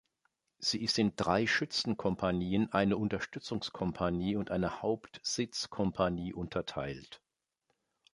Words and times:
Sie 0.57 0.83
ist 0.83 0.97
in 0.97 1.15
drei 1.15 1.45
Schützenkompanien, 1.45 2.73
eine 2.73 2.97
Unterstützungskompanie 2.97 4.35
und 4.35 4.49
eine 4.49 4.81
Hauptsitzkompanie 4.81 6.33
unterteilt. 6.33 7.21